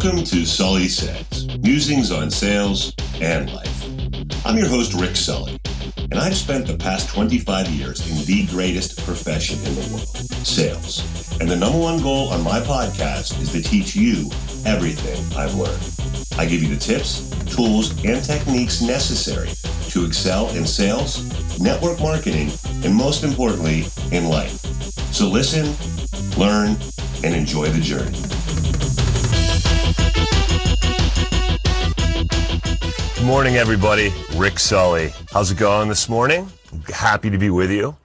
Welcome 0.00 0.22
to 0.26 0.46
Sully 0.46 0.86
Says, 0.86 1.48
musings 1.58 2.12
on 2.12 2.30
sales 2.30 2.94
and 3.20 3.52
life. 3.52 4.46
I'm 4.46 4.56
your 4.56 4.68
host, 4.68 4.94
Rick 4.94 5.16
Sully, 5.16 5.58
and 5.96 6.14
I've 6.14 6.36
spent 6.36 6.68
the 6.68 6.76
past 6.76 7.08
25 7.08 7.68
years 7.70 8.08
in 8.08 8.24
the 8.24 8.46
greatest 8.46 9.04
profession 9.04 9.58
in 9.66 9.74
the 9.74 9.88
world, 9.90 10.06
sales. 10.46 11.36
And 11.40 11.50
the 11.50 11.56
number 11.56 11.76
one 11.76 12.00
goal 12.00 12.28
on 12.28 12.44
my 12.44 12.60
podcast 12.60 13.42
is 13.42 13.50
to 13.50 13.60
teach 13.60 13.96
you 13.96 14.30
everything 14.64 15.18
I've 15.36 15.56
learned. 15.56 15.82
I 16.38 16.46
give 16.46 16.62
you 16.62 16.72
the 16.72 16.80
tips, 16.80 17.28
tools, 17.52 17.90
and 18.04 18.22
techniques 18.22 18.80
necessary 18.80 19.50
to 19.90 20.04
excel 20.04 20.48
in 20.50 20.64
sales, 20.64 21.58
network 21.58 21.98
marketing, 21.98 22.52
and 22.84 22.94
most 22.94 23.24
importantly, 23.24 23.86
in 24.12 24.28
life. 24.28 24.60
So 25.12 25.28
listen, 25.28 25.74
learn, 26.38 26.76
and 27.24 27.34
enjoy 27.34 27.66
the 27.70 27.80
journey. 27.80 28.37
Morning, 33.28 33.56
everybody. 33.56 34.10
Rick 34.36 34.58
Sully. 34.58 35.12
How's 35.30 35.50
it 35.50 35.58
going 35.58 35.90
this 35.90 36.08
morning? 36.08 36.50
Happy 36.86 37.28
to 37.28 37.36
be 37.36 37.50
with 37.50 37.70
you. 37.70 37.88
And 37.88 37.96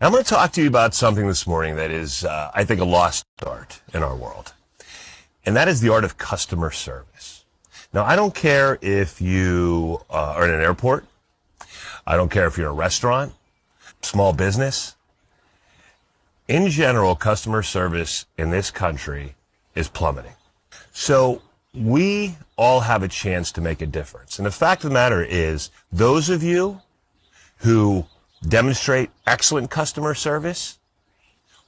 I'm 0.00 0.10
going 0.10 0.24
to 0.24 0.28
talk 0.28 0.50
to 0.54 0.60
you 0.60 0.66
about 0.66 0.92
something 0.92 1.28
this 1.28 1.46
morning 1.46 1.76
that 1.76 1.92
is, 1.92 2.24
uh, 2.24 2.50
I 2.52 2.64
think, 2.64 2.80
a 2.80 2.84
lost 2.84 3.24
art 3.46 3.80
in 3.94 4.02
our 4.02 4.16
world. 4.16 4.52
And 5.46 5.54
that 5.54 5.68
is 5.68 5.80
the 5.80 5.90
art 5.90 6.02
of 6.02 6.18
customer 6.18 6.72
service. 6.72 7.44
Now, 7.92 8.04
I 8.04 8.16
don't 8.16 8.34
care 8.34 8.80
if 8.82 9.20
you 9.20 10.00
uh, 10.10 10.34
are 10.36 10.48
in 10.48 10.52
an 10.52 10.60
airport. 10.60 11.06
I 12.04 12.16
don't 12.16 12.32
care 12.32 12.48
if 12.48 12.58
you're 12.58 12.70
a 12.70 12.72
restaurant, 12.72 13.34
small 14.02 14.32
business. 14.32 14.96
In 16.48 16.68
general, 16.70 17.14
customer 17.14 17.62
service 17.62 18.26
in 18.36 18.50
this 18.50 18.72
country 18.72 19.36
is 19.76 19.88
plummeting. 19.88 20.34
So 20.90 21.40
we 21.74 22.36
all 22.56 22.80
have 22.80 23.02
a 23.02 23.08
chance 23.08 23.50
to 23.52 23.60
make 23.60 23.80
a 23.80 23.86
difference. 23.86 24.38
And 24.38 24.46
the 24.46 24.50
fact 24.50 24.84
of 24.84 24.90
the 24.90 24.94
matter 24.94 25.22
is, 25.22 25.70
those 25.90 26.28
of 26.28 26.42
you 26.42 26.80
who 27.58 28.06
demonstrate 28.46 29.10
excellent 29.26 29.70
customer 29.70 30.14
service 30.14 30.78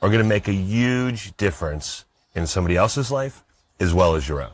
are 0.02 0.08
going 0.08 0.22
to 0.22 0.28
make 0.28 0.48
a 0.48 0.52
huge 0.52 1.36
difference 1.36 2.04
in 2.34 2.46
somebody 2.46 2.76
else's 2.76 3.10
life 3.10 3.42
as 3.80 3.94
well 3.94 4.14
as 4.14 4.28
your 4.28 4.42
own. 4.42 4.52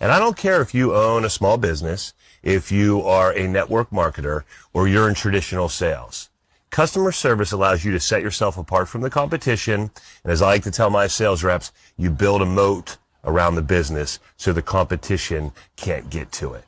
And 0.00 0.10
I 0.10 0.18
don't 0.18 0.36
care 0.36 0.60
if 0.60 0.74
you 0.74 0.94
own 0.94 1.24
a 1.24 1.30
small 1.30 1.56
business, 1.56 2.12
if 2.42 2.72
you 2.72 3.02
are 3.02 3.32
a 3.32 3.46
network 3.46 3.90
marketer, 3.90 4.42
or 4.72 4.88
you're 4.88 5.08
in 5.08 5.14
traditional 5.14 5.68
sales. 5.68 6.30
Customer 6.70 7.12
service 7.12 7.52
allows 7.52 7.84
you 7.84 7.92
to 7.92 8.00
set 8.00 8.22
yourself 8.22 8.58
apart 8.58 8.88
from 8.88 9.02
the 9.02 9.10
competition. 9.10 9.92
And 10.24 10.32
as 10.32 10.42
I 10.42 10.46
like 10.46 10.64
to 10.64 10.72
tell 10.72 10.90
my 10.90 11.06
sales 11.06 11.44
reps, 11.44 11.70
you 11.96 12.10
build 12.10 12.42
a 12.42 12.46
moat 12.46 12.96
around 13.24 13.54
the 13.54 13.62
business 13.62 14.18
so 14.36 14.52
the 14.52 14.62
competition 14.62 15.52
can't 15.76 16.10
get 16.10 16.30
to 16.32 16.54
it. 16.54 16.64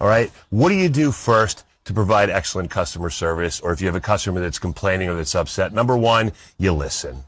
All 0.00 0.08
right. 0.08 0.30
What 0.50 0.68
do 0.68 0.74
you 0.74 0.88
do 0.88 1.12
first 1.12 1.64
to 1.84 1.94
provide 1.94 2.30
excellent 2.30 2.70
customer 2.70 3.10
service? 3.10 3.60
Or 3.60 3.72
if 3.72 3.80
you 3.80 3.86
have 3.86 3.96
a 3.96 4.00
customer 4.00 4.40
that's 4.40 4.58
complaining 4.58 5.08
or 5.08 5.14
that's 5.14 5.34
upset, 5.34 5.72
number 5.72 5.96
one, 5.96 6.32
you 6.58 6.72
listen. 6.72 7.24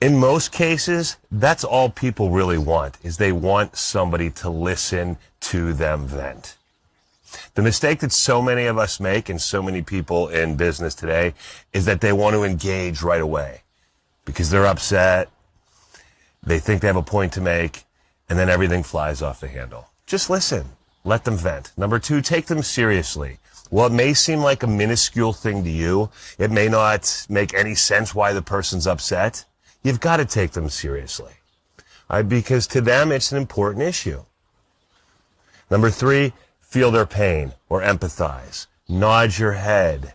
In 0.00 0.18
most 0.18 0.50
cases, 0.50 1.16
that's 1.30 1.62
all 1.62 1.88
people 1.88 2.30
really 2.30 2.58
want 2.58 2.98
is 3.02 3.18
they 3.18 3.30
want 3.30 3.76
somebody 3.76 4.30
to 4.30 4.50
listen 4.50 5.16
to 5.40 5.72
them 5.72 6.06
vent. 6.06 6.56
The 7.54 7.62
mistake 7.62 8.00
that 8.00 8.12
so 8.12 8.42
many 8.42 8.64
of 8.64 8.78
us 8.78 8.98
make 8.98 9.28
and 9.28 9.40
so 9.40 9.62
many 9.62 9.80
people 9.82 10.28
in 10.28 10.56
business 10.56 10.94
today 10.94 11.34
is 11.72 11.84
that 11.84 12.00
they 12.00 12.12
want 12.12 12.34
to 12.34 12.42
engage 12.44 13.02
right 13.02 13.20
away 13.20 13.62
because 14.24 14.50
they're 14.50 14.66
upset, 14.66 15.28
they 16.42 16.58
think 16.58 16.80
they 16.80 16.88
have 16.88 16.96
a 16.96 17.02
point 17.02 17.32
to 17.34 17.40
make, 17.40 17.84
and 18.28 18.38
then 18.38 18.48
everything 18.48 18.82
flies 18.82 19.22
off 19.22 19.40
the 19.40 19.48
handle. 19.48 19.88
Just 20.06 20.30
listen. 20.30 20.70
Let 21.04 21.24
them 21.24 21.36
vent. 21.36 21.72
Number 21.76 21.98
two, 21.98 22.20
take 22.20 22.46
them 22.46 22.62
seriously. 22.62 23.38
Well, 23.70 23.86
it 23.86 23.92
may 23.92 24.14
seem 24.14 24.40
like 24.40 24.62
a 24.62 24.66
minuscule 24.66 25.32
thing 25.32 25.64
to 25.64 25.70
you, 25.70 26.10
it 26.38 26.50
may 26.50 26.68
not 26.68 27.26
make 27.28 27.54
any 27.54 27.74
sense 27.74 28.14
why 28.14 28.32
the 28.32 28.42
person's 28.42 28.86
upset. 28.86 29.44
You've 29.82 30.00
got 30.00 30.18
to 30.18 30.24
take 30.24 30.52
them 30.52 30.68
seriously. 30.68 31.32
Right? 32.10 32.28
Because 32.28 32.66
to 32.68 32.80
them, 32.80 33.10
it's 33.10 33.32
an 33.32 33.38
important 33.38 33.84
issue. 33.84 34.24
Number 35.70 35.90
three, 35.90 36.34
feel 36.60 36.90
their 36.90 37.06
pain 37.06 37.54
or 37.68 37.80
empathize. 37.80 38.66
Nod 38.88 39.38
your 39.38 39.52
head 39.52 40.14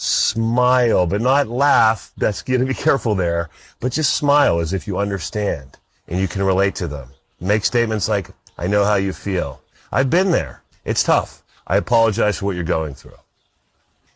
smile, 0.00 1.06
but 1.06 1.20
not 1.20 1.48
laugh. 1.48 2.10
That's 2.16 2.40
going 2.40 2.60
to 2.60 2.66
be 2.66 2.74
careful 2.74 3.14
there. 3.14 3.50
But 3.80 3.92
just 3.92 4.16
smile 4.16 4.58
as 4.58 4.72
if 4.72 4.86
you 4.86 4.98
understand 4.98 5.76
and 6.08 6.18
you 6.18 6.26
can 6.26 6.42
relate 6.42 6.74
to 6.76 6.88
them. 6.88 7.08
Make 7.38 7.64
statements 7.64 8.08
like, 8.08 8.30
I 8.56 8.66
know 8.66 8.84
how 8.84 8.94
you 8.94 9.12
feel. 9.12 9.60
I've 9.92 10.08
been 10.08 10.30
there. 10.30 10.62
It's 10.84 11.02
tough. 11.02 11.42
I 11.66 11.76
apologize 11.76 12.38
for 12.38 12.46
what 12.46 12.54
you're 12.54 12.64
going 12.64 12.94
through. 12.94 13.18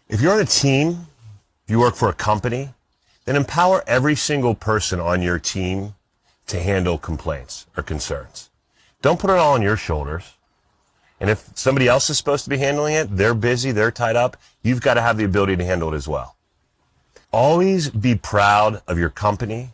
If 0.08 0.20
you're 0.20 0.32
on 0.32 0.40
a 0.40 0.46
team, 0.46 1.06
if 1.64 1.70
you 1.70 1.80
work 1.80 1.96
for 1.96 2.08
a 2.08 2.14
company, 2.14 2.70
then 3.26 3.36
empower 3.36 3.84
every 3.86 4.16
single 4.16 4.54
person 4.54 5.00
on 5.00 5.22
your 5.22 5.38
team 5.38 5.94
to 6.46 6.60
handle 6.60 6.98
complaints 6.98 7.66
or 7.76 7.82
concerns. 7.82 8.48
Don't 9.02 9.20
put 9.20 9.30
it 9.30 9.36
all 9.36 9.52
on 9.52 9.62
your 9.62 9.76
shoulders. 9.76 10.34
And 11.24 11.30
if 11.30 11.48
somebody 11.54 11.88
else 11.88 12.10
is 12.10 12.18
supposed 12.18 12.44
to 12.44 12.50
be 12.50 12.58
handling 12.58 12.92
it, 12.92 13.16
they're 13.16 13.32
busy, 13.32 13.72
they're 13.72 13.90
tied 13.90 14.14
up, 14.14 14.36
you've 14.62 14.82
got 14.82 14.92
to 14.92 15.00
have 15.00 15.16
the 15.16 15.24
ability 15.24 15.56
to 15.56 15.64
handle 15.64 15.94
it 15.94 15.96
as 15.96 16.06
well. 16.06 16.36
Always 17.32 17.88
be 17.88 18.14
proud 18.14 18.82
of 18.86 18.98
your 18.98 19.08
company 19.08 19.70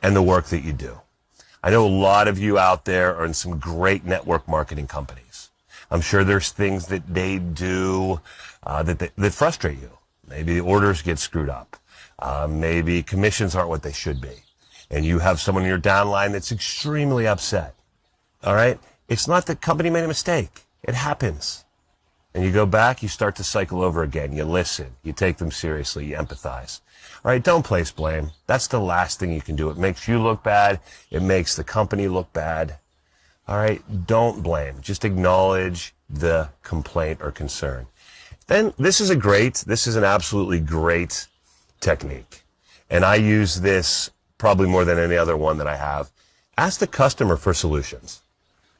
and 0.00 0.14
the 0.14 0.22
work 0.22 0.46
that 0.46 0.60
you 0.60 0.72
do. 0.72 1.00
I 1.60 1.70
know 1.70 1.84
a 1.84 1.88
lot 1.88 2.28
of 2.28 2.38
you 2.38 2.56
out 2.56 2.84
there 2.84 3.16
are 3.16 3.24
in 3.24 3.34
some 3.34 3.58
great 3.58 4.04
network 4.04 4.46
marketing 4.46 4.86
companies. 4.86 5.50
I'm 5.90 6.02
sure 6.02 6.22
there's 6.22 6.52
things 6.52 6.86
that 6.86 7.12
they 7.12 7.40
do 7.40 8.20
uh, 8.62 8.84
that, 8.84 9.10
that 9.16 9.34
frustrate 9.34 9.80
you. 9.80 9.90
Maybe 10.28 10.54
the 10.54 10.60
orders 10.60 11.02
get 11.02 11.18
screwed 11.18 11.50
up. 11.50 11.78
Uh, 12.20 12.46
maybe 12.48 13.02
commissions 13.02 13.56
aren't 13.56 13.70
what 13.70 13.82
they 13.82 13.92
should 13.92 14.20
be. 14.20 14.44
And 14.88 15.04
you 15.04 15.18
have 15.18 15.40
someone 15.40 15.64
in 15.64 15.68
your 15.68 15.80
downline 15.80 16.30
that's 16.30 16.52
extremely 16.52 17.26
upset. 17.26 17.74
All 18.44 18.54
right? 18.54 18.78
It's 19.08 19.26
not 19.26 19.46
the 19.46 19.56
company 19.56 19.90
made 19.90 20.04
a 20.04 20.06
mistake. 20.06 20.62
It 20.82 20.94
happens. 20.94 21.64
And 22.34 22.44
you 22.44 22.50
go 22.50 22.64
back, 22.64 23.02
you 23.02 23.08
start 23.08 23.36
to 23.36 23.44
cycle 23.44 23.82
over 23.82 24.02
again. 24.02 24.32
You 24.32 24.44
listen, 24.44 24.96
you 25.02 25.12
take 25.12 25.36
them 25.36 25.50
seriously, 25.50 26.06
you 26.06 26.16
empathize. 26.16 26.80
All 27.24 27.30
right, 27.30 27.42
don't 27.42 27.64
place 27.64 27.90
blame. 27.90 28.30
That's 28.46 28.66
the 28.66 28.80
last 28.80 29.20
thing 29.20 29.32
you 29.32 29.42
can 29.42 29.54
do. 29.54 29.68
It 29.70 29.76
makes 29.76 30.08
you 30.08 30.20
look 30.20 30.42
bad. 30.42 30.80
It 31.10 31.22
makes 31.22 31.56
the 31.56 31.64
company 31.64 32.08
look 32.08 32.32
bad. 32.32 32.78
All 33.46 33.56
right, 33.56 33.82
don't 34.06 34.42
blame. 34.42 34.76
Just 34.80 35.04
acknowledge 35.04 35.94
the 36.08 36.48
complaint 36.62 37.20
or 37.22 37.30
concern. 37.30 37.86
Then 38.46 38.72
this 38.78 39.00
is 39.00 39.10
a 39.10 39.16
great, 39.16 39.56
this 39.66 39.86
is 39.86 39.96
an 39.96 40.04
absolutely 40.04 40.60
great 40.60 41.26
technique. 41.80 42.44
And 42.88 43.04
I 43.04 43.16
use 43.16 43.60
this 43.60 44.10
probably 44.38 44.68
more 44.68 44.84
than 44.84 44.98
any 44.98 45.16
other 45.16 45.36
one 45.36 45.58
that 45.58 45.66
I 45.66 45.76
have. 45.76 46.10
Ask 46.56 46.80
the 46.80 46.86
customer 46.86 47.36
for 47.36 47.52
solutions. 47.52 48.21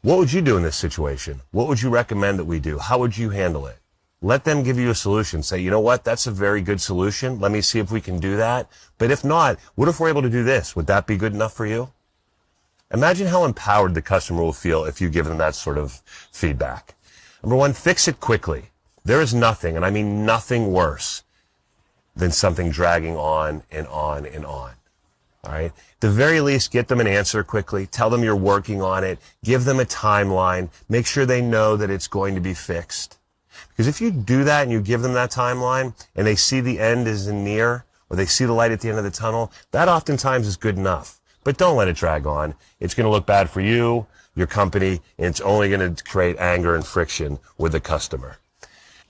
What 0.03 0.19
would 0.19 0.33
you 0.33 0.41
do 0.41 0.57
in 0.57 0.65
this 0.65 0.75
situation? 0.75 1.43
What 1.53 1.69
would 1.69 1.81
you 1.81 1.89
recommend 1.89 2.41
that 2.41 2.45
we 2.45 2.59
do? 2.59 2.79
How 2.79 2.99
would 2.99 3.17
you 3.17 3.31
handle 3.31 3.69
it? 3.69 3.79
Let 4.21 4.43
them 4.43 4.65
give 4.65 4.77
you 4.77 4.91
a 4.91 4.97
solution. 4.97 5.45
Say, 5.45 5.61
you 5.61 5.71
know 5.71 5.79
what? 5.79 6.03
That's 6.03 6.27
a 6.27 6.33
very 6.33 6.61
good 6.61 6.81
solution. 6.81 7.39
Let 7.39 7.53
me 7.53 7.61
see 7.61 7.79
if 7.79 7.93
we 7.93 8.01
can 8.01 8.19
do 8.19 8.37
that. 8.37 8.69
But 8.99 9.13
if 9.13 9.25
not, 9.25 9.61
what 9.77 9.89
if 9.89 10.01
we're 10.01 10.09
able 10.09 10.23
to 10.23 10.29
do 10.29 10.43
this? 10.43 10.75
Would 10.75 10.89
that 10.89 11.07
be 11.07 11.17
good 11.17 11.35
enough 11.35 11.55
for 11.55 11.67
you? 11.67 11.93
Imagine 12.93 13.29
how 13.29 13.45
empowered 13.45 13.95
the 13.95 14.03
customer 14.03 14.43
will 14.43 14.53
feel 14.53 14.85
if 14.85 15.01
you 15.01 15.09
give 15.09 15.27
them 15.27 15.39
that 15.39 15.55
sort 15.55 15.79
of 15.79 16.03
feedback. 16.33 16.97
Number 17.41 17.55
one, 17.55 17.73
fix 17.73 18.09
it 18.09 18.19
quickly. 18.19 18.71
There 19.05 19.21
is 19.21 19.33
nothing, 19.33 19.77
and 19.77 19.85
I 19.85 19.91
mean 19.91 20.27
nothing 20.27 20.73
worse 20.73 21.23
than 22.17 22.33
something 22.33 22.71
dragging 22.71 23.17
on 23.17 23.63
and 23.71 23.87
on 23.87 24.27
and 24.27 24.45
on. 24.45 24.73
All 25.45 25.53
right. 25.53 25.73
the 25.99 26.09
very 26.09 26.41
least, 26.41 26.71
get 26.71 26.87
them 26.87 27.01
an 27.01 27.09
answer 27.09 27.43
quickly. 27.43 27.85
Tell 27.87 28.09
them 28.09 28.23
you're 28.23 28.37
working 28.37 28.81
on 28.81 29.03
it. 29.03 29.19
Give 29.43 29.65
them 29.65 29.81
a 29.81 29.85
timeline. 29.85 30.71
Make 30.89 31.05
sure 31.05 31.27
they 31.27 31.43
know 31.43 31.77
that 31.77 31.91
it's 31.91 32.07
going 32.07 32.37
to 32.37 32.41
be 32.41 32.55
fixed. 32.55 33.19
Because 33.69 33.89
if 33.89 34.01
you 34.01 34.13
do 34.13 34.45
that 34.45 34.63
and 34.63 34.71
you 34.71 34.81
give 34.81 35.03
them 35.03 35.15
that 35.15 35.33
timeline 35.33 35.95
and 36.15 36.25
they 36.25 36.37
see 36.37 36.61
the 36.61 36.79
end 36.79 37.09
is 37.09 37.27
near 37.27 37.85
or 38.09 38.17
they 38.17 38.25
see 38.25 38.45
the 38.45 38.53
light 38.53 38.71
at 38.71 38.83
the 38.83 38.89
end 38.89 38.99
of 38.99 39.05
the 39.05 39.11
tunnel, 39.11 39.51
that 39.73 39.89
oftentimes 39.89 40.47
is 40.47 40.57
good 40.57 40.77
enough. 40.77 41.21
But 41.43 41.59
don't 41.59 41.77
let 41.77 41.89
it 41.89 41.97
drag 41.97 42.25
on. 42.25 42.55
It's 42.79 42.95
going 42.95 43.07
to 43.07 43.11
look 43.11 43.27
bad 43.27 43.51
for 43.51 43.61
you, 43.61 44.07
your 44.37 44.47
company, 44.47 45.01
and 45.19 45.27
it's 45.27 45.41
only 45.41 45.69
going 45.69 45.97
to 45.97 46.05
create 46.05 46.37
anger 46.39 46.77
and 46.77 46.87
friction 46.87 47.41
with 47.59 47.73
the 47.73 47.81
customer 47.81 48.39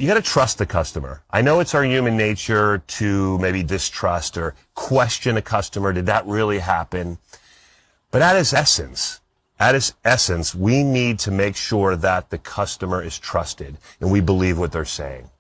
you 0.02 0.08
got 0.08 0.14
to 0.14 0.20
trust 0.20 0.58
the 0.58 0.66
customer. 0.66 1.22
I 1.31 1.43
know 1.43 1.60
it's 1.60 1.76
our 1.76 1.84
human 1.84 2.16
nature 2.16 2.82
to 2.99 3.38
maybe 3.38 3.62
distrust 3.62 4.37
or 4.37 4.56
question 4.75 5.37
a 5.37 5.43
customer. 5.43 5.93
Did 5.93 6.06
that 6.06 6.26
really 6.26 6.58
happen? 6.58 7.19
But 8.10 8.20
at 8.20 8.34
its 8.34 8.52
essence, 8.52 9.20
at 9.60 9.76
its 9.76 9.94
essence, 10.04 10.56
we 10.56 10.82
need 10.82 11.20
to 11.20 11.31
make 11.31 11.54
sure 11.54 11.94
that 11.94 12.31
the 12.31 12.38
customer 12.38 13.00
is 13.00 13.16
trusted 13.16 13.76
and 14.00 14.10
we 14.10 14.20
believe 14.20 14.58
what 14.58 14.72
they're 14.72 14.84
saying. 14.84 15.31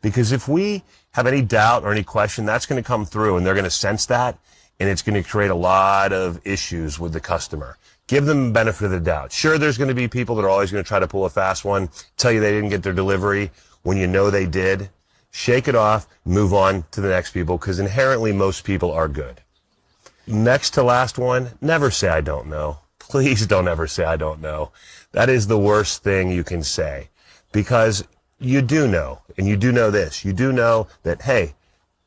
Because 0.00 0.32
if 0.32 0.48
we 0.48 0.82
have 1.10 1.26
any 1.26 1.42
doubt 1.42 1.84
or 1.84 1.92
any 1.92 2.02
question, 2.02 2.46
that's 2.46 2.64
going 2.64 2.82
to 2.82 2.86
come 2.86 3.04
through 3.04 3.36
and 3.36 3.44
they're 3.44 3.52
going 3.52 3.64
to 3.64 3.70
sense 3.70 4.06
that 4.06 4.38
and 4.80 4.88
it's 4.88 5.02
going 5.02 5.22
to 5.22 5.28
create 5.28 5.50
a 5.50 5.54
lot 5.54 6.14
of 6.14 6.40
issues 6.42 6.98
with 6.98 7.12
the 7.12 7.20
customer. 7.20 7.76
Give 8.06 8.24
them 8.24 8.46
the 8.46 8.52
benefit 8.52 8.86
of 8.86 8.92
the 8.92 9.00
doubt. 9.00 9.30
Sure, 9.30 9.58
there's 9.58 9.76
going 9.76 9.88
to 9.88 9.94
be 9.94 10.08
people 10.08 10.36
that 10.36 10.42
are 10.42 10.48
always 10.48 10.72
going 10.72 10.82
to 10.82 10.88
try 10.88 11.00
to 11.00 11.08
pull 11.08 11.26
a 11.26 11.30
fast 11.30 11.66
one, 11.66 11.90
tell 12.16 12.32
you 12.32 12.40
they 12.40 12.52
didn't 12.52 12.70
get 12.70 12.82
their 12.82 12.94
delivery 12.94 13.50
when 13.86 13.96
you 13.96 14.06
know 14.08 14.30
they 14.30 14.46
did. 14.46 14.90
Shake 15.30 15.68
it 15.68 15.76
off, 15.76 16.08
move 16.24 16.52
on 16.52 16.84
to 16.90 17.00
the 17.00 17.08
next 17.08 17.30
people 17.30 17.56
because 17.56 17.78
inherently 17.78 18.32
most 18.32 18.64
people 18.64 18.90
are 18.90 19.06
good. 19.06 19.42
Next 20.26 20.70
to 20.70 20.82
last 20.82 21.18
one, 21.18 21.50
never 21.60 21.92
say 21.92 22.08
I 22.08 22.20
don't 22.20 22.48
know. 22.48 22.78
Please 22.98 23.46
don't 23.46 23.68
ever 23.68 23.86
say 23.86 24.02
I 24.02 24.16
don't 24.16 24.40
know. 24.40 24.72
That 25.12 25.28
is 25.28 25.46
the 25.46 25.58
worst 25.58 26.02
thing 26.02 26.32
you 26.32 26.42
can 26.42 26.64
say 26.64 27.10
because 27.52 28.02
you 28.40 28.60
do 28.60 28.88
know, 28.88 29.20
and 29.38 29.46
you 29.46 29.56
do 29.56 29.70
know 29.70 29.92
this. 29.92 30.24
You 30.24 30.32
do 30.32 30.50
know 30.50 30.88
that, 31.04 31.22
hey, 31.22 31.54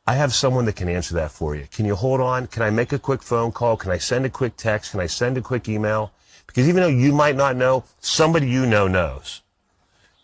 I 0.05 0.15
have 0.15 0.33
someone 0.33 0.65
that 0.65 0.75
can 0.75 0.89
answer 0.89 1.15
that 1.15 1.31
for 1.31 1.55
you. 1.55 1.65
Can 1.71 1.85
you 1.85 1.95
hold 1.95 2.19
on? 2.19 2.47
Can 2.47 2.61
I 2.61 2.71
make 2.71 2.91
a 2.91 2.99
quick 2.99 3.23
phone 3.23 3.53
call? 3.53 3.77
Can 3.77 3.91
I 3.91 3.99
send 3.99 4.25
a 4.25 4.29
quick 4.29 4.57
text? 4.57 4.91
Can 4.91 4.99
I 4.99 5.07
send 5.07 5.37
a 5.37 5.41
quick 5.41 5.69
email? 5.69 6.11
Because 6.45 6.67
even 6.67 6.83
though 6.83 6.89
you 6.89 7.13
might 7.13 7.37
not 7.37 7.55
know, 7.55 7.85
somebody 8.01 8.49
you 8.49 8.65
know 8.65 8.89
knows. 8.89 9.43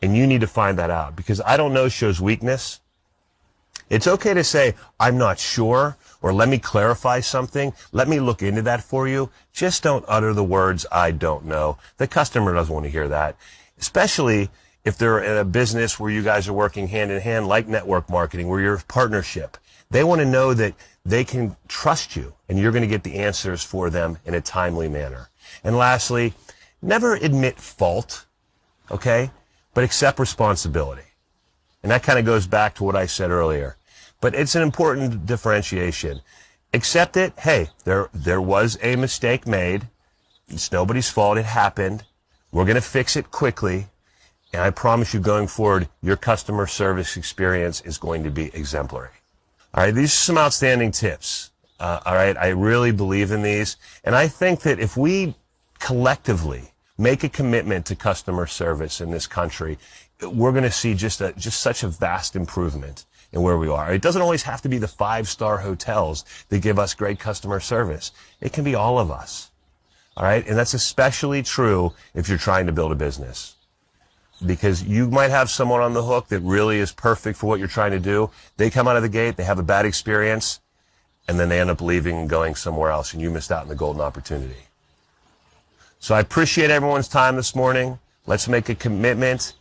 And 0.01 0.15
you 0.15 0.27
need 0.27 0.42
to 0.42 0.47
find 0.47 0.77
that 0.77 0.89
out 0.89 1.15
because 1.15 1.42
I 1.42 1.57
don't 1.57 1.74
know 1.74 1.89
shows 1.89 2.21
weakness. 2.21 2.80
It's 3.89 4.07
okay 4.07 4.33
to 4.33 4.44
say, 4.44 4.75
I'm 5.00 5.18
not 5.18 5.39
sure, 5.39 5.97
or 6.21 6.33
let 6.33 6.50
me 6.50 6.57
clarify 6.57 7.19
something. 7.19 7.74
Let 7.92 8.07
me 8.07 8.19
look 8.19 8.42
into 8.42 8.63
that 8.63 8.83
for 8.83 9.07
you. 9.07 9.30
Just 9.53 9.83
don't 9.83 10.06
utter 10.07 10.33
the 10.33 10.44
words, 10.44 10.86
I 10.92 11.12
don't 11.12 11.45
know. 11.45 11.77
The 11.97 12.07
customer 12.07 12.53
doesn't 12.53 12.74
want 12.74 12.86
to 12.86 12.92
hear 12.92 13.07
that, 13.07 13.36
especially 13.80 14.50
if 14.83 14.97
they're 14.97 15.19
in 15.19 15.38
a 15.38 15.45
business 15.45 16.00
where 16.00 16.12
you 16.12 16.24
guys 16.24 16.47
are 16.47 16.53
working 16.53 16.88
hand 16.88 17.12
in 17.12 17.21
hand, 17.21 17.47
like 17.47 17.68
network 17.68 18.09
marketing, 18.09 18.47
where 18.47 18.59
you're 18.59 18.75
a 18.75 18.83
partnership. 18.83 19.57
They 19.89 20.03
want 20.03 20.19
to 20.19 20.25
know 20.25 20.53
that 20.53 20.74
they 21.06 21.24
can 21.24 21.56
trust 21.68 22.15
you 22.15 22.33
and 22.50 22.57
you're 22.57 22.71
going 22.71 22.81
to 22.81 22.88
get 22.88 23.03
the 23.03 23.15
answers 23.15 23.63
for 23.63 23.89
them 23.89 24.18
in 24.25 24.33
a 24.33 24.42
timely 24.42 24.89
manner. 24.89 25.30
And 25.63 25.77
lastly, 25.77 26.33
never 26.81 27.15
admit 27.15 27.59
fault, 27.59 28.25
okay? 28.89 29.30
But 29.75 29.83
accept 29.83 30.18
responsibility. 30.18 31.04
And 31.83 31.92
that 31.92 32.01
kind 32.01 32.18
of 32.18 32.25
goes 32.25 32.48
back 32.48 32.74
to 32.75 32.83
what 32.83 32.95
I 32.95 33.06
said 33.06 33.30
earlier. 33.30 33.77
But 34.19 34.33
it's 34.33 34.56
an 34.56 34.63
important 34.63 35.27
differentiation. 35.27 36.22
Accept 36.74 37.16
it. 37.16 37.33
Hey, 37.38 37.68
there, 37.83 38.10
there 38.12 38.42
was 38.42 38.80
a 38.81 38.95
mistake 38.95 39.45
made. 39.45 39.88
It's 40.48 40.72
nobody's 40.72 41.12
fault. 41.12 41.38
It 41.38 41.45
happened. 41.45 42.04
We're 42.51 42.66
going 42.66 42.75
to 42.75 42.81
fix 42.81 43.16
it 43.16 43.30
quickly. 43.30 43.88
And 44.51 44.62
I 44.62 44.72
promise 44.72 45.13
you 45.13 45.19
going 45.19 45.48
forward, 45.48 45.89
your 46.01 46.16
customer 46.16 46.66
service 46.66 47.18
experience 47.18 47.81
is 47.81 47.98
going 47.98 48.24
to 48.24 48.31
be 48.31 48.45
exemplary. 48.56 49.10
All 49.74 49.83
right, 49.83 49.94
these 49.94 50.13
are 50.13 50.24
some 50.24 50.38
outstanding 50.38 50.92
tips. 50.92 51.51
Uh, 51.80 52.00
all 52.06 52.16
right, 52.16 52.38
I 52.38 52.48
really 52.48 52.92
believe 52.92 53.31
in 53.31 53.42
these. 53.42 53.75
And 54.06 54.16
I 54.16 54.30
think 54.30 54.62
that 54.62 54.80
if 54.80 54.95
we 54.95 55.36
collectively 55.80 56.71
make 56.97 57.24
a 57.24 57.30
commitment 57.30 57.86
to 57.88 57.95
customer 57.95 58.47
service 58.47 59.01
in 59.01 59.12
this 59.12 59.27
country, 59.27 59.77
we're 60.21 60.51
going 60.51 60.63
to 60.63 60.71
see 60.71 60.94
just 60.94 61.21
a, 61.21 61.33
just 61.33 61.59
such 61.59 61.83
a 61.83 61.88
vast 61.88 62.36
improvement 62.36 63.06
in 63.31 63.42
where 63.42 63.57
we 63.57 63.68
are. 63.68 63.94
It 63.94 64.01
doesn't 64.01 64.21
always 64.21 64.44
have 64.44 64.62
to 64.62 64.69
be 64.69 64.77
the 64.77 64.88
five 64.88 65.27
star 65.27 65.57
hotels 65.57 66.24
that 66.50 66.62
give 66.62 66.80
us 66.80 66.94
great 66.94 67.19
customer 67.19 67.59
service. 67.59 68.12
It 68.39 68.53
can 68.53 68.63
be 68.63 68.75
all 68.75 68.97
of 68.97 69.12
us. 69.12 69.51
All 70.18 70.24
right. 70.24 70.47
And 70.47 70.57
that's 70.57 70.74
especially 70.74 71.44
true 71.44 71.94
if 72.13 72.30
you're 72.30 72.38
trying 72.38 72.68
to 72.68 72.71
build 72.71 72.92
a 72.92 72.95
business 72.95 73.56
because 74.45 74.83
you 74.83 75.09
might 75.09 75.31
have 75.31 75.50
someone 75.50 75.81
on 75.81 75.94
the 75.94 76.03
hook 76.03 76.27
that 76.30 76.39
really 76.42 76.80
is 76.80 76.92
perfect 76.92 77.38
for 77.38 77.47
what 77.47 77.59
you're 77.59 77.68
trying 77.68 77.92
to 77.92 78.00
do. 78.00 78.30
They 78.57 78.69
come 78.69 78.88
out 78.88 78.95
of 78.95 79.01
the 79.01 79.09
gate, 79.09 79.38
they 79.38 79.44
have 79.44 79.59
a 79.59 79.63
bad 79.63 79.86
experience, 79.86 80.59
and 81.27 81.39
then 81.39 81.50
they 81.50 81.59
end 81.59 81.69
up 81.69 81.81
leaving 81.81 82.18
and 82.18 82.30
going 82.30 82.56
somewhere 82.56 82.92
else, 82.92 83.13
and 83.13 83.21
you 83.21 83.30
missed 83.30 83.51
out 83.51 83.63
on 83.63 83.69
the 83.69 83.75
golden 83.75 84.01
opportunity. 84.01 84.64
So 86.06 86.13
I 86.13 86.19
appreciate 86.19 86.69
everyone's 86.69 87.07
time 87.07 87.36
this 87.36 87.56
morning. 87.56 87.98
Let's 88.28 88.48
make 88.48 88.69
a 88.69 88.75
commitment 88.75 89.54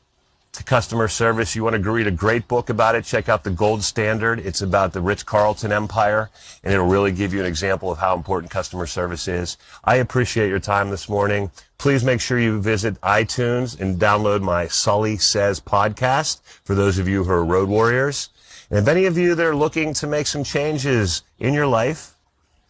to 0.52 0.62
customer 0.62 1.08
service. 1.08 1.56
You 1.56 1.64
want 1.64 1.82
to 1.82 1.91
read 1.91 2.06
a 2.06 2.11
great 2.11 2.49
book 2.49 2.69
about 2.69 2.94
it, 2.94 3.06
check 3.06 3.31
out 3.31 3.44
The 3.44 3.50
Gold 3.50 3.82
Standard. 3.82 4.41
It's 4.41 4.61
about 4.61 4.93
the 4.93 5.00
Ritz 5.00 5.23
Carlton 5.23 5.73
empire, 5.73 6.29
and 6.62 6.75
it'll 6.75 6.85
really 6.85 7.12
give 7.12 7.32
you 7.32 7.41
an 7.41 7.46
example 7.46 7.91
of 7.91 7.96
how 7.96 8.14
important 8.14 8.52
customer 8.52 8.87
service 8.87 9.26
is. 9.26 9.56
I 9.85 9.96
appreciate 9.96 10.50
your 10.50 10.58
time 10.58 10.91
this 10.91 11.08
morning. 11.08 11.50
Please 11.79 12.05
make 12.05 12.20
sure 12.20 12.38
you 12.38 12.61
visit 12.61 13.00
iTunes 13.00 13.81
and 13.81 13.99
download 13.99 14.43
my 14.43 14.67
Sully 14.67 15.17
Says 15.17 15.61
podcast 15.61 16.43
for 16.62 16.75
those 16.75 16.99
of 16.99 17.08
you 17.08 17.25
who 17.25 17.31
are 17.31 17.43
road 17.43 17.70
warriors. 17.70 18.29
And 18.69 18.79
if 18.79 18.87
any 18.87 19.06
of 19.06 19.17
you 19.17 19.35
that 19.35 19.46
are 19.46 19.56
looking 19.56 19.94
to 19.94 20.06
make 20.06 20.26
some 20.26 20.44
changes 20.44 21.23
in 21.38 21.55
your 21.55 21.67
life, 21.67 22.17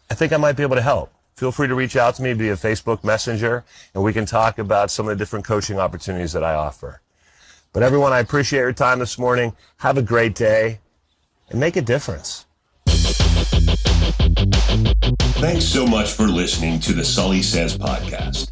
I 0.09 0.13
think 0.13 0.31
I 0.31 0.37
might 0.37 0.55
be 0.55 0.63
able 0.63 0.77
to 0.77 0.81
help. 0.81 1.11
Feel 1.37 1.51
free 1.51 1.67
to 1.67 1.75
reach 1.75 1.97
out 1.97 2.15
to 2.15 2.23
me 2.23 2.31
via 2.31 2.55
Facebook 2.55 3.03
Messenger, 3.03 3.65
and 3.93 4.01
we 4.01 4.13
can 4.13 4.25
talk 4.25 4.57
about 4.57 4.89
some 4.89 5.05
of 5.07 5.17
the 5.17 5.21
different 5.21 5.43
coaching 5.43 5.77
opportunities 5.77 6.31
that 6.31 6.45
I 6.45 6.53
offer. 6.53 7.01
But 7.73 7.83
everyone, 7.83 8.13
I 8.13 8.19
appreciate 8.19 8.61
your 8.61 8.71
time 8.71 8.99
this 8.99 9.19
morning. 9.19 9.53
Have 9.79 9.97
a 9.97 10.01
great 10.01 10.33
day 10.33 10.79
and 11.49 11.59
make 11.59 11.75
a 11.75 11.81
difference. 11.81 12.45
Thanks 15.35 15.65
so 15.65 15.85
much 15.85 16.13
for 16.13 16.23
listening 16.23 16.79
to 16.79 16.93
the 16.93 17.03
Sully 17.03 17.41
Says 17.41 17.77
podcast. 17.77 18.47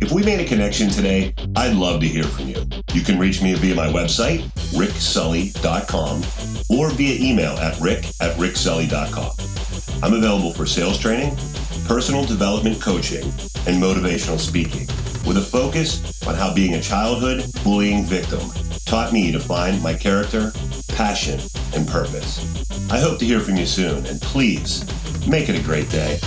If 0.00 0.12
we 0.12 0.22
made 0.22 0.38
a 0.38 0.44
connection 0.44 0.90
today, 0.90 1.34
I'd 1.56 1.74
love 1.74 2.00
to 2.02 2.06
hear 2.06 2.22
from 2.22 2.46
you. 2.46 2.64
You 2.92 3.00
can 3.02 3.18
reach 3.18 3.42
me 3.42 3.54
via 3.54 3.74
my 3.74 3.88
website, 3.88 4.42
ricksully.com, 4.78 6.22
or 6.70 6.90
via 6.90 7.20
email 7.20 7.56
at 7.58 7.80
rick 7.80 8.04
at 8.20 8.36
ricksully.com. 8.36 9.32
I'm 10.04 10.14
available 10.14 10.52
for 10.52 10.66
sales 10.66 10.98
training, 10.98 11.36
personal 11.88 12.22
development 12.22 12.78
coaching, 12.82 13.24
and 13.66 13.82
motivational 13.82 14.38
speaking, 14.38 14.86
with 15.26 15.38
a 15.38 15.40
focus 15.40 16.22
on 16.26 16.34
how 16.34 16.52
being 16.52 16.74
a 16.74 16.82
childhood 16.82 17.42
bullying 17.64 18.04
victim 18.04 18.40
taught 18.84 19.10
me 19.10 19.32
to 19.32 19.40
find 19.40 19.82
my 19.82 19.94
character, 19.94 20.52
passion, 20.88 21.40
and 21.74 21.88
purpose. 21.88 22.38
I 22.90 22.98
hope 23.00 23.18
to 23.20 23.24
hear 23.24 23.40
from 23.40 23.56
you 23.56 23.64
soon, 23.64 24.04
and 24.04 24.20
please 24.20 24.84
make 25.26 25.48
it 25.48 25.58
a 25.58 25.62
great 25.62 25.88
day. 25.88 26.20